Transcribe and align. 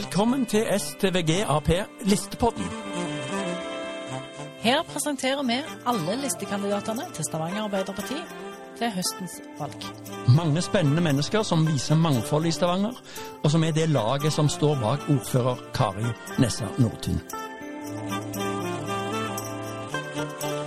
Velkommen 0.00 0.46
til 0.46 0.64
STVG 0.78 1.30
Ap 1.48 1.68
Listepodden. 2.00 2.64
Her 4.60 4.82
presenterer 4.82 5.42
vi 5.42 5.58
alle 5.86 6.22
listekandidatene 6.22 7.02
til 7.14 7.24
Stavanger 7.24 7.62
Arbeiderparti 7.62 8.16
til 8.78 8.90
høstens 8.94 9.34
valg. 9.58 9.84
Mange 10.36 10.62
spennende 10.62 11.02
mennesker 11.02 11.42
som 11.42 11.66
viser 11.66 11.94
mangfold 11.94 12.46
i 12.46 12.50
Stavanger, 12.50 12.96
og 13.44 13.50
som 13.50 13.64
er 13.64 13.76
det 13.76 13.88
laget 13.88 14.32
som 14.32 14.48
står 14.48 14.74
bak 14.80 15.04
ordfører 15.10 15.56
Kari 15.74 16.08
Nessa 16.38 16.64
Nordtun. 16.78 17.20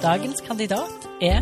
Dagens 0.01 0.41
kandidat 0.41 1.09
er 1.21 1.41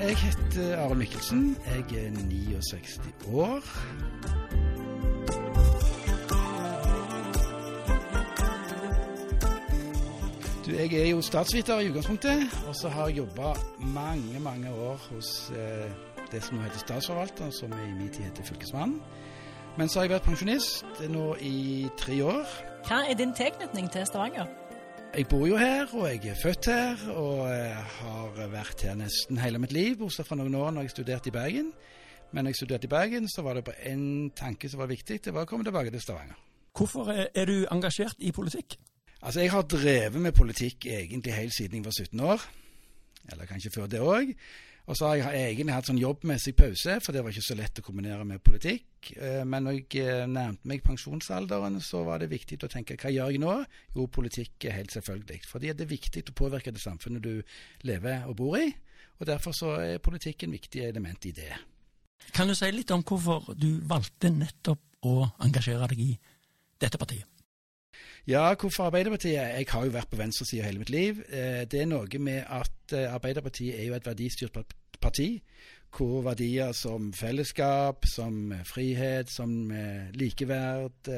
Jeg 0.00 0.16
heter 0.16 0.76
Are 0.76 0.94
Mikkelsen. 0.94 1.56
Jeg 1.66 2.04
er 2.06 2.10
69 2.10 3.00
år. 3.32 3.62
Du, 10.66 10.72
jeg 10.74 10.98
er 10.98 11.12
jo 11.12 11.20
statsviter 11.22 11.78
i 11.78 11.88
utgangspunktet, 11.92 12.40
og 12.66 12.74
så 12.74 12.88
har 12.90 13.06
jeg 13.06 13.20
jobba 13.20 13.52
mange, 13.78 14.40
mange 14.42 14.70
år 14.74 14.96
hos 15.12 15.28
eh, 15.54 15.92
det 16.32 16.40
som 16.42 16.56
nå 16.56 16.64
heter 16.64 16.80
Statsforvalteren, 16.82 17.52
som 17.54 17.70
i 17.70 17.92
min 17.94 18.08
tid 18.10 18.24
heter 18.26 18.42
Fylkesmannen. 18.48 18.96
Men 19.78 19.86
så 19.86 20.00
har 20.00 20.08
jeg 20.08 20.14
vært 20.16 20.26
pensjonist 20.26 21.04
nå 21.12 21.28
i 21.38 21.86
tre 22.00 22.16
år. 22.26 22.56
Hva 22.88 22.98
er 23.06 23.14
din 23.14 23.34
tilknytning 23.38 23.86
til 23.94 24.08
Stavanger? 24.10 24.50
Jeg 25.14 25.28
bor 25.30 25.44
jo 25.46 25.60
her, 25.60 25.86
og 25.94 26.08
jeg 26.10 26.32
er 26.32 26.42
født 26.42 26.70
her, 26.72 27.06
og 27.14 27.46
har 28.00 28.50
vært 28.56 28.82
her 28.88 28.98
nesten 28.98 29.38
hele 29.38 29.62
mitt 29.62 29.76
liv, 29.76 29.94
bortsett 30.02 30.26
fra 30.26 30.40
noen 30.40 30.58
år 30.58 30.74
når 30.74 30.88
jeg 30.88 30.96
studerte 30.96 31.30
i 31.30 31.36
Bergen. 31.36 31.70
Men 32.32 32.42
når 32.42 32.56
jeg 32.56 32.62
studerte 32.64 32.90
i 32.90 32.94
Bergen, 32.96 33.30
så 33.30 33.46
var 33.46 33.54
det 33.54 33.68
bare 33.70 33.86
én 33.92 34.34
tanke 34.34 34.66
som 34.66 34.82
var 34.82 34.90
viktig, 34.90 35.22
det 35.30 35.36
var 35.36 35.46
å 35.46 35.52
komme 35.54 35.70
tilbake 35.70 35.94
til 35.94 36.02
Stavanger. 36.08 36.42
Hvorfor 36.74 37.14
er 37.14 37.30
er 37.30 37.46
du 37.46 37.60
engasjert 37.70 38.18
i 38.18 38.34
politikk? 38.34 38.80
Altså, 39.26 39.42
jeg 39.42 39.50
har 39.50 39.66
drevet 39.66 40.20
med 40.22 40.36
politikk 40.36 40.86
egentlig 40.86 41.34
helt 41.34 41.54
siden 41.54 41.80
jeg 41.80 41.84
var 41.84 41.94
17 41.96 42.20
år. 42.22 42.46
Eller 43.32 43.48
kanskje 43.50 43.72
før 43.74 43.88
det 43.90 44.00
òg. 44.00 44.30
Og 44.86 44.94
så 44.94 45.08
har 45.08 45.32
jeg 45.34 45.48
egentlig 45.56 45.74
hatt 45.74 45.88
sånn 45.88 45.98
jobbmessig 45.98 46.52
pause, 46.54 47.00
for 47.02 47.10
det 47.10 47.24
var 47.26 47.34
ikke 47.34 47.42
så 47.42 47.56
lett 47.58 47.80
å 47.80 47.82
kombinere 47.82 48.22
med 48.28 48.42
politikk. 48.46 49.08
Eh, 49.18 49.42
Men 49.42 49.66
når 49.66 49.80
jeg 49.80 50.04
eh, 50.04 50.26
nærmte 50.30 50.70
meg 50.70 50.84
pensjonsalderen, 50.86 51.80
så 51.82 52.04
var 52.06 52.22
det 52.22 52.30
viktig 52.30 52.60
å 52.62 52.70
tenke 52.70 52.94
hva 52.94 53.10
gjør 53.10 53.34
jeg 53.34 53.42
nå? 53.42 53.56
Jo, 53.96 54.06
politikk 54.06 54.68
er 54.70 54.78
helt 54.78 54.94
selvfølgelig. 54.94 55.42
Fordi 55.50 55.72
det 55.74 55.88
er 55.88 55.90
viktig 55.90 56.22
å 56.30 56.36
påvirke 56.38 56.70
det 56.70 56.84
samfunnet 56.84 57.26
du 57.26 57.42
lever 57.82 58.30
og 58.30 58.38
bor 58.38 58.60
i. 58.60 58.68
Og 59.18 59.26
derfor 59.26 59.56
så 59.56 59.74
er 59.80 59.98
politikk 59.98 60.46
en 60.46 60.54
viktig 60.54 60.86
element 60.86 61.26
i 61.26 61.34
det. 61.34 61.50
Kan 62.36 62.46
du 62.46 62.54
si 62.54 62.70
litt 62.70 62.94
om 62.94 63.02
hvorfor 63.02 63.56
du 63.58 63.80
valgte 63.90 64.30
nettopp 64.30 65.02
å 65.02 65.32
engasjere 65.42 65.90
deg 65.90 65.98
i 66.12 66.12
dette 66.78 66.98
partiet? 67.00 67.26
Ja, 68.26 68.54
hvorfor 68.54 68.84
Arbeiderpartiet? 68.84 69.34
Jeg 69.38 69.66
har 69.70 69.84
jo 69.84 69.92
vært 69.94 70.10
på 70.10 70.18
venstresida 70.18 70.64
hele 70.66 70.80
mitt 70.82 70.90
liv. 70.90 71.20
Eh, 71.28 71.64
Det 71.70 71.80
er 71.80 71.86
noe 71.86 72.18
med 72.18 72.42
at 72.48 72.92
eh, 72.92 73.14
Arbeiderpartiet 73.14 73.78
er 73.78 73.86
jo 73.86 73.94
et 73.94 74.06
verdistyrt 74.06 74.56
parti, 75.00 75.42
hvor 75.96 76.22
verdier 76.26 76.72
som 76.72 77.12
fellesskap, 77.12 78.06
som 78.06 78.52
eh, 78.52 78.64
frihet, 78.64 79.30
som 79.30 79.70
likeverd 80.12 81.12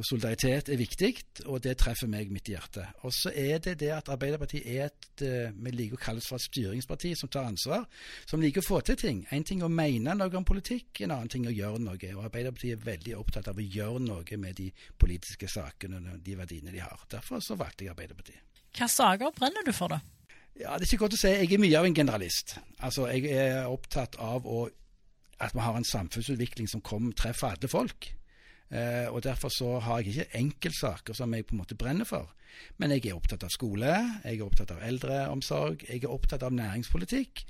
og 0.00 0.06
solidaritet 0.08 0.70
er 0.72 0.78
viktig, 0.80 1.10
og 1.44 1.60
det 1.64 1.74
treffer 1.80 2.08
meg 2.10 2.30
midt 2.32 2.48
i 2.48 2.54
hjertet. 2.54 3.02
Og 3.04 3.12
så 3.14 3.32
er 3.36 3.60
det 3.62 3.74
det 3.82 3.90
at 3.92 4.08
Arbeiderpartiet 4.12 4.64
er 4.64 4.86
et 4.88 5.24
eh, 5.26 5.52
vi 5.52 5.74
liker 5.74 5.98
å 5.98 6.00
kalle 6.00 6.24
for 6.24 6.40
et 6.40 6.46
styringsparti 6.46 7.12
som 7.18 7.30
tar 7.32 7.50
ansvar, 7.50 7.84
som 8.26 8.40
liker 8.42 8.64
å 8.64 8.66
få 8.66 8.80
til 8.88 8.96
ting. 8.98 9.20
En 9.30 9.44
ting 9.44 9.62
å 9.62 9.70
mene 9.72 10.16
noe 10.16 10.38
om 10.38 10.46
politikk, 10.48 11.02
en 11.04 11.12
annen 11.18 11.32
ting 11.32 11.44
å 11.46 11.52
gjøre 11.52 11.82
noe. 11.84 12.14
Og 12.16 12.24
Arbeiderpartiet 12.24 12.78
er 12.78 12.86
veldig 12.86 13.18
opptatt 13.20 13.52
av 13.52 13.60
å 13.60 13.66
gjøre 13.66 14.00
noe 14.06 14.40
med 14.40 14.56
de 14.62 14.70
politiske 14.98 15.50
sakene 15.50 16.00
og 16.00 16.24
de 16.24 16.38
verdiene 16.40 16.72
de 16.72 16.80
har. 16.80 17.04
Derfor 17.12 17.44
så 17.44 17.58
valgte 17.60 17.86
jeg 17.86 17.92
Arbeiderpartiet. 17.92 18.40
Hva 18.72 18.88
saker 18.88 19.36
brenner 19.36 19.66
du 19.66 19.74
for, 19.76 19.92
da? 19.92 20.00
Ja, 20.56 20.78
Det 20.78 20.86
er 20.86 20.88
ikke 20.88 21.04
godt 21.04 21.18
å 21.18 21.20
si. 21.20 21.28
Jeg 21.36 21.52
er 21.52 21.60
mye 21.60 21.78
av 21.78 21.86
en 21.88 21.94
generalist. 21.96 22.56
Altså, 22.80 23.06
Jeg 23.12 23.28
er 23.28 23.68
opptatt 23.68 24.16
av 24.20 24.48
å, 24.48 24.66
at 25.38 25.54
vi 25.54 25.60
har 25.60 25.76
en 25.76 25.84
samfunnsutvikling 25.84 26.68
som 26.68 26.80
kommer, 26.80 27.12
treffer 27.12 27.52
alle 27.52 27.68
folk. 27.68 28.12
Eh, 28.72 29.08
og 29.12 29.22
Derfor 29.22 29.52
så 29.52 29.78
har 29.84 30.00
jeg 30.00 30.14
ikke 30.14 30.38
enkeltsaker 30.38 31.16
som 31.16 31.34
jeg 31.34 31.46
på 31.46 31.54
en 31.54 31.60
måte 31.60 31.76
brenner 31.76 32.08
for. 32.08 32.32
Men 32.80 32.92
jeg 32.94 33.06
er 33.06 33.16
opptatt 33.16 33.44
av 33.44 33.52
skole, 33.52 33.92
jeg 34.24 34.38
er 34.38 34.44
opptatt 34.44 34.72
av 34.72 34.80
eldreomsorg, 34.84 35.84
jeg 35.88 36.04
er 36.04 36.12
opptatt 36.12 36.44
av 36.44 36.54
næringspolitikk. 36.56 37.44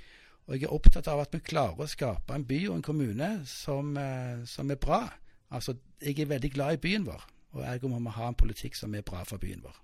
Og 0.47 0.55
jeg 0.57 0.67
er 0.67 0.75
opptatt 0.75 1.07
av 1.07 1.21
at 1.23 1.31
vi 1.31 1.39
klarer 1.39 1.85
å 1.85 1.87
skape 1.87 2.35
en 2.35 2.43
by 2.47 2.59
og 2.67 2.75
en 2.77 2.85
kommune 2.85 3.29
som, 3.47 3.95
eh, 3.97 4.43
som 4.45 4.71
er 4.71 4.75
bra. 4.75 5.09
Altså, 5.51 5.77
Jeg 6.03 6.19
er 6.19 6.25
veldig 6.25 6.51
glad 6.51 6.73
i 6.73 6.77
byen 6.77 7.05
vår, 7.05 7.23
og 7.53 7.63
ergo 7.63 7.87
må 7.87 7.99
vi 8.03 8.09
ha 8.09 8.27
en 8.27 8.35
politikk 8.35 8.75
som 8.75 8.93
er 8.93 9.01
bra 9.01 9.23
for 9.23 9.37
byen 9.37 9.61
vår. 9.63 9.75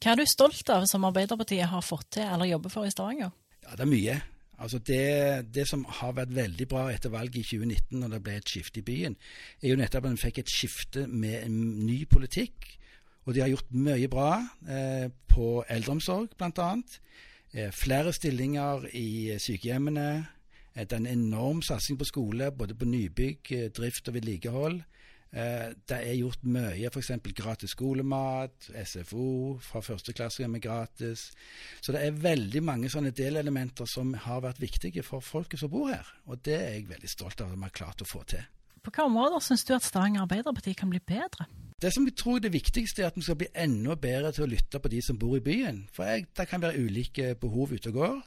Hva 0.00 0.12
er 0.12 0.16
du 0.16 0.26
stolt 0.26 0.70
av 0.70 0.84
som 0.86 1.02
Arbeiderpartiet 1.02 1.66
har 1.66 1.82
fått 1.82 2.10
til 2.10 2.22
eller 2.22 2.46
jobber 2.46 2.70
for 2.70 2.84
i 2.84 2.90
Stavanger? 2.90 3.32
Ja, 3.64 3.70
det 3.70 3.80
er 3.80 3.90
mye. 3.90 4.22
Altså 4.58 4.78
det, 4.78 5.54
det 5.54 5.66
som 5.68 5.84
har 5.98 6.14
vært 6.16 6.32
veldig 6.34 6.66
bra 6.68 6.86
etter 6.92 7.12
valget 7.12 7.42
i 7.42 7.44
2019, 7.44 7.98
når 8.00 8.14
det 8.14 8.22
ble 8.24 8.36
et 8.40 8.48
skifte 8.48 8.80
i 8.80 8.86
byen, 8.86 9.16
er 9.60 9.72
jo 9.74 9.78
nettopp 9.80 10.08
at 10.08 10.14
en 10.14 10.20
fikk 10.20 10.40
et 10.40 10.52
skifte 10.52 11.06
med 11.06 11.42
en 11.42 11.58
ny 11.86 12.04
politikk. 12.08 12.70
Og 13.26 13.34
de 13.34 13.42
har 13.42 13.50
gjort 13.50 13.74
mye 13.74 14.08
bra 14.08 14.30
eh, 14.70 15.08
på 15.28 15.50
eldreomsorg, 15.68 16.32
bl.a. 16.38 16.70
Eh, 17.52 17.72
flere 17.74 18.12
stillinger 18.14 18.86
i 18.94 19.36
sykehjemmene. 19.42 20.08
Eh, 20.76 20.84
det 20.84 20.92
er 20.92 21.02
en 21.02 21.06
enorm 21.06 21.62
satsing 21.62 21.98
på 21.98 22.08
skole, 22.08 22.52
både 22.52 22.74
på 22.74 22.88
nybygg, 22.88 23.52
eh, 23.52 23.70
drift 23.76 24.08
og 24.08 24.14
vedlikehold. 24.14 24.82
Eh, 25.36 25.74
Det 25.88 25.96
er 26.00 26.16
gjort 26.16 26.44
mye, 26.48 26.88
f.eks. 26.88 27.10
gratis 27.36 27.74
skolemat, 27.76 28.70
SFO 28.72 29.58
fra 29.60 29.82
førsteklassinger 29.84 30.48
med 30.48 30.62
gratis. 30.64 31.30
Så 31.80 31.92
det 31.92 32.02
er 32.06 32.16
veldig 32.24 32.62
mange 32.64 32.88
sånne 32.88 33.12
delelementer 33.12 33.88
som 33.90 34.14
har 34.14 34.40
vært 34.40 34.62
viktige 34.62 35.04
for 35.04 35.20
folket 35.20 35.60
som 35.60 35.70
bor 35.70 35.90
her. 35.92 36.08
Og 36.26 36.40
det 36.44 36.56
er 36.56 36.72
jeg 36.78 36.88
veldig 36.88 37.10
stolt 37.12 37.40
av 37.40 37.52
at 37.52 37.58
vi 37.58 37.68
har 37.68 37.76
klart 37.82 38.02
å 38.02 38.08
få 38.08 38.24
til. 38.24 38.46
På 38.80 38.90
hvilke 38.90 39.04
områder 39.10 39.42
syns 39.42 39.64
du 39.66 39.74
at 39.74 39.84
Stavanger 39.84 40.22
Arbeiderparti 40.24 40.72
kan 40.78 40.90
bli 40.90 41.00
bedre? 41.04 41.48
Det 41.82 41.90
som 41.92 42.06
jeg 42.08 42.14
tror 42.16 42.38
er 42.38 42.46
det 42.46 42.54
viktigste, 42.54 43.02
er 43.02 43.10
at 43.10 43.16
vi 43.18 43.24
skal 43.26 43.36
bli 43.36 43.48
enda 43.52 43.96
bedre 44.00 44.30
til 44.32 44.46
å 44.46 44.48
lytte 44.48 44.80
på 44.80 44.88
de 44.88 45.02
som 45.04 45.18
bor 45.20 45.34
i 45.36 45.44
byen. 45.44 45.82
For 45.92 46.08
jeg, 46.08 46.28
det 46.38 46.46
kan 46.48 46.62
være 46.62 46.80
ulike 46.80 47.34
behov 47.40 47.74
ute 47.74 47.90
og 47.92 47.98
går. 47.98 48.22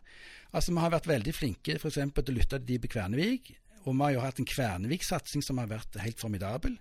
Altså, 0.53 0.73
Vi 0.73 0.83
har 0.83 0.91
vært 0.93 1.07
veldig 1.07 1.33
flinke 1.33 1.73
eksempel, 1.73 2.23
til 2.23 2.35
å 2.35 2.37
lytte 2.37 2.59
til 2.59 2.67
de 2.67 2.77
på 2.79 2.91
Kvernevik. 2.93 3.55
Og 3.85 3.93
vi 3.93 4.03
har 4.03 4.13
jo 4.15 4.23
hatt 4.23 4.39
en 4.41 4.49
Kvernevik-satsing 4.49 5.43
som 5.45 5.61
har 5.61 5.69
vært 5.71 5.97
helt 6.03 6.19
formidabel. 6.19 6.77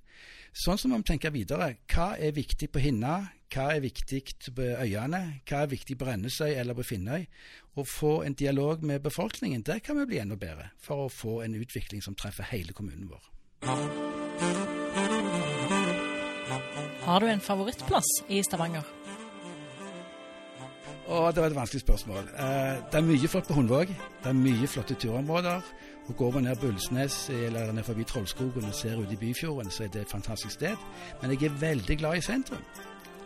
Sånn 0.57 0.79
som 0.81 0.95
vi 0.95 1.03
tenker 1.07 1.31
videre. 1.35 1.77
Hva 1.91 2.15
er 2.19 2.35
viktig 2.37 2.71
på 2.73 2.83
Hinna? 2.83 3.29
Hva 3.53 3.71
er 3.77 3.85
viktig 3.85 4.23
på 4.57 4.67
øyene? 4.83 5.21
Hva 5.49 5.63
er 5.63 5.71
viktig 5.73 5.97
på 6.01 6.09
Rennesøy 6.09 6.51
eller 6.51 6.77
på 6.77 6.87
Finnøy? 6.91 7.29
Å 7.79 7.85
få 7.87 8.13
en 8.27 8.37
dialog 8.37 8.83
med 8.83 9.05
befolkningen, 9.05 9.63
der 9.65 9.79
kan 9.85 10.01
vi 10.01 10.09
bli 10.11 10.21
enda 10.21 10.37
bedre. 10.37 10.73
For 10.83 11.07
å 11.07 11.13
få 11.13 11.41
en 11.47 11.57
utvikling 11.57 12.03
som 12.05 12.19
treffer 12.19 12.49
hele 12.51 12.75
kommunen 12.77 13.09
vår. 13.13 13.23
Har 17.07 17.21
du 17.21 17.31
en 17.31 17.41
favorittplass 17.41 18.11
i 18.29 18.43
Stavanger? 18.45 18.98
Å, 21.09 21.31
det 21.33 21.41
var 21.41 21.49
et 21.49 21.57
vanskelig 21.57 21.81
spørsmål. 21.81 22.27
Eh, 22.37 22.81
det 22.93 22.99
er 22.99 23.07
mye 23.07 23.29
flott 23.33 23.47
på 23.49 23.55
Hundvåg. 23.57 23.93
Det 24.23 24.29
er 24.29 24.37
mye 24.37 24.69
flotte 24.69 24.97
turområder. 25.01 25.65
Og 26.09 26.17
Går 26.17 26.35
man 26.35 26.43
ned 26.49 26.61
Bullsnes 26.61 27.17
eller 27.33 27.73
ned 27.73 27.85
forbi 27.85 28.05
Trollskogen 28.05 28.65
og 28.69 28.75
ser 28.77 29.01
ut 29.01 29.13
i 29.13 29.17
Byfjorden, 29.17 29.71
så 29.71 29.85
er 29.85 29.89
det 29.93 30.03
et 30.03 30.13
fantastisk 30.13 30.55
sted. 30.55 30.77
Men 31.23 31.33
jeg 31.33 31.49
er 31.49 31.61
veldig 31.61 31.99
glad 31.99 32.17
i 32.17 32.25
sentrum. 32.25 32.65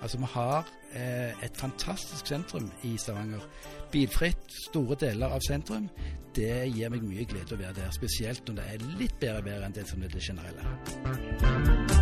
Altså, 0.02 0.18
Vi 0.18 0.30
har 0.34 0.64
eh, 0.94 1.44
et 1.44 1.56
fantastisk 1.56 2.26
sentrum 2.26 2.70
i 2.82 2.96
Stavanger. 2.98 3.42
Bilfritt, 3.90 4.46
store 4.66 4.96
deler 5.00 5.26
av 5.34 5.40
sentrum. 5.46 5.90
Det 6.34 6.68
gir 6.74 6.90
meg 6.90 7.02
mye 7.06 7.26
glede 7.26 7.54
å 7.54 7.60
være 7.60 7.80
der. 7.82 7.90
Spesielt 7.94 8.46
når 8.48 8.60
det 8.60 8.68
er 8.72 8.86
litt 8.98 9.18
bedre 9.20 9.42
vær 9.46 9.66
enn 9.66 9.74
det 9.74 9.86
som 9.90 10.02
er 10.02 10.14
det 10.14 10.22
generelle. 10.22 12.01